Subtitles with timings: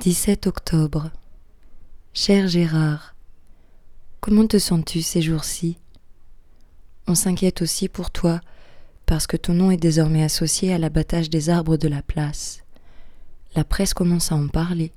[0.00, 1.10] 17 octobre.
[2.14, 3.14] Cher Gérard,
[4.22, 5.76] comment te sens-tu ces jours-ci?
[7.06, 8.40] On s'inquiète aussi pour toi,
[9.04, 12.64] parce que ton nom est désormais associé à l'abattage des arbres de la place.
[13.54, 14.90] La presse commence à en parler.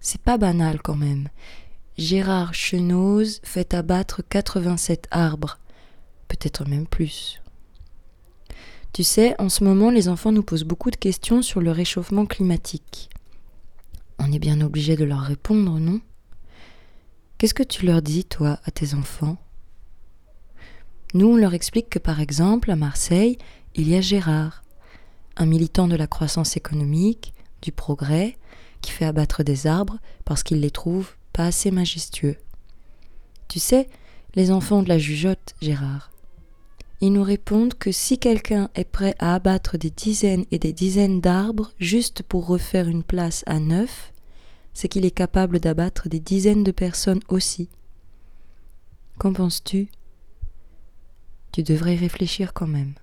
[0.00, 1.28] C'est pas banal quand même.
[1.98, 5.58] Gérard Chenose fait abattre 87 arbres,
[6.28, 7.42] peut-être même plus.
[8.94, 12.24] Tu sais, en ce moment, les enfants nous posent beaucoup de questions sur le réchauffement
[12.24, 13.10] climatique.
[14.24, 16.00] On est bien obligé de leur répondre, non?
[17.38, 19.36] Qu'est-ce que tu leur dis, toi, à tes enfants?
[21.12, 23.36] Nous, on leur explique que, par exemple, à Marseille,
[23.74, 24.62] il y a Gérard,
[25.36, 28.38] un militant de la croissance économique, du progrès,
[28.80, 32.36] qui fait abattre des arbres parce qu'il les trouve pas assez majestueux.
[33.48, 33.88] Tu sais,
[34.36, 36.11] les enfants de la jugeote, Gérard.
[37.02, 41.20] Ils nous répondent que si quelqu'un est prêt à abattre des dizaines et des dizaines
[41.20, 44.12] d'arbres juste pour refaire une place à neuf,
[44.72, 47.68] c'est qu'il est capable d'abattre des dizaines de personnes aussi.
[49.18, 49.88] Qu'en penses-tu?
[51.50, 52.94] Tu devrais réfléchir quand même.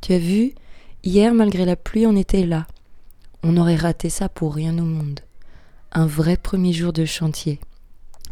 [0.00, 0.54] Tu as vu,
[1.04, 2.66] hier malgré la pluie on était là.
[3.42, 5.20] On aurait raté ça pour rien au monde.
[5.92, 7.60] Un vrai premier jour de chantier.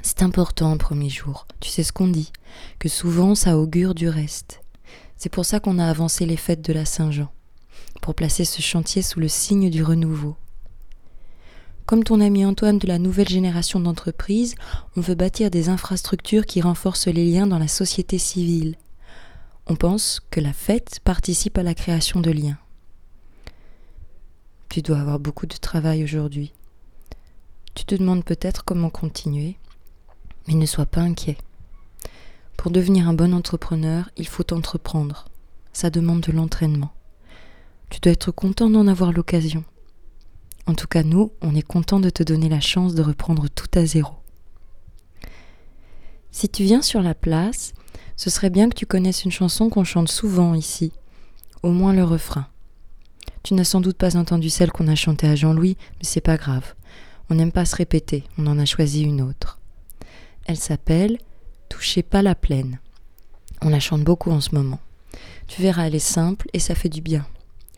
[0.02, 2.32] C'est important un premier jour, tu sais ce qu'on dit,
[2.78, 4.60] que souvent ça augure du reste.
[5.16, 7.30] C'est pour ça qu'on a avancé les fêtes de la Saint-Jean,
[8.00, 10.36] pour placer ce chantier sous le signe du renouveau.
[11.86, 14.54] Comme ton ami Antoine de la nouvelle génération d'entreprises,
[14.94, 18.76] on veut bâtir des infrastructures qui renforcent les liens dans la société civile.
[19.66, 22.58] On pense que la fête participe à la création de liens.
[24.68, 26.52] Tu dois avoir beaucoup de travail aujourd'hui.
[27.74, 29.56] Tu te demandes peut-être comment continuer,
[30.48, 31.36] mais ne sois pas inquiet.
[32.56, 35.26] Pour devenir un bon entrepreneur, il faut entreprendre.
[35.72, 36.90] Ça demande de l'entraînement.
[37.90, 39.62] Tu dois être content d'en avoir l'occasion.
[40.66, 43.68] En tout cas, nous, on est content de te donner la chance de reprendre tout
[43.74, 44.14] à zéro.
[46.30, 47.74] Si tu viens sur la place,
[48.16, 50.92] ce serait bien que tu connaisses une chanson qu'on chante souvent ici,
[51.62, 52.48] au moins le refrain.
[53.42, 56.36] Tu n'as sans doute pas entendu celle qu'on a chantée à Jean-Louis, mais c'est pas
[56.36, 56.74] grave.
[57.30, 59.58] On n'aime pas se répéter, on en a choisi une autre.
[60.48, 61.18] Elle s'appelle
[61.68, 62.80] Touchez pas la plaine.
[63.60, 64.80] On la chante beaucoup en ce moment.
[65.46, 67.26] Tu verras, elle est simple et ça fait du bien.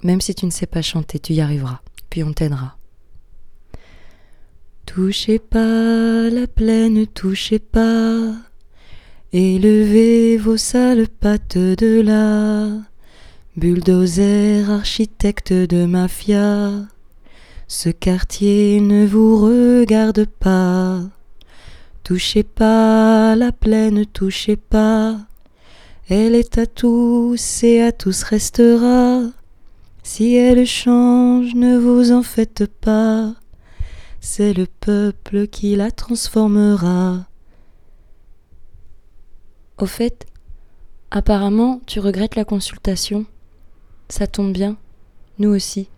[0.04, 1.80] Même si tu ne sais pas chanter, tu y arriveras,
[2.10, 2.76] puis on t'aidera.
[4.86, 8.34] Touchez pas la plaine, touchez pas.
[9.32, 12.68] Élevez vos sales pattes de là.
[13.56, 16.70] Bulldozer, architecte de mafia.
[17.66, 21.00] Ce quartier ne vous regarde pas.
[22.10, 25.16] Touchez pas la plaine, touchez pas.
[26.08, 29.20] Elle est à tous et à tous restera.
[30.02, 33.36] Si elle change, ne vous en faites pas
[34.20, 37.28] c'est le peuple qui la transformera.
[39.78, 40.26] Au fait,
[41.12, 43.24] apparemment, tu regrettes la consultation.
[44.08, 44.76] Ça tombe bien,
[45.38, 45.88] nous aussi.